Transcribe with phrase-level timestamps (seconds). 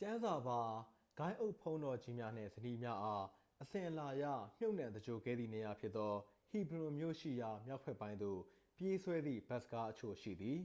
[0.00, 0.60] ကျမ်းစာပါ
[1.18, 3.24] ဂိုဏ်းအုပ်ဘုန်းတော်ကြီးများနှင့် ဇနီးများအား
[3.62, 4.24] အစဉ်အလာအရ
[4.58, 6.12] မြုပ်နှံသဂြိုဟ်ခဲ့သည့်နေရာဖြစ်သော
[6.48, 8.40] ဟီဘရွန်မြို့ရှိရာ မြောက်ဘက်ပိုင်းသို့
[8.76, 10.60] ပြေးဆွဲသည့် ဘတ်စ်ကားအချို့ရှိသည်